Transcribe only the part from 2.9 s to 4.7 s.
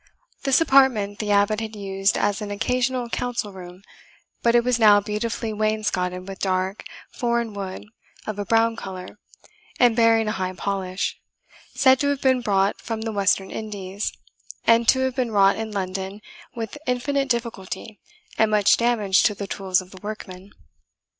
council room, but it